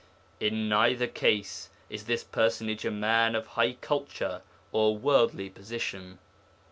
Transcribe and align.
In 0.39 0.67
neither 0.67 1.05
case 1.05 1.69
is 1.87 2.05
this 2.05 2.23
personage 2.23 2.85
a 2.85 2.89
man 2.89 3.35
of 3.35 3.45
high 3.45 3.73
culture 3.73 4.41
or 4.71 4.97
worldly 4.97 5.51
position. 5.51 6.17